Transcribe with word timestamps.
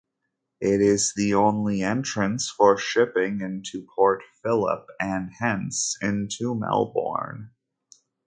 It 0.61 0.81
is 0.81 1.13
the 1.15 1.35
only 1.35 1.83
entrance 1.83 2.49
for 2.49 2.75
shipping 2.75 3.39
into 3.41 3.85
Port 3.95 4.23
Phillip 4.41 4.87
and 4.99 5.29
hence 5.39 5.95
into 6.01 6.55
Melbourne. 6.55 7.51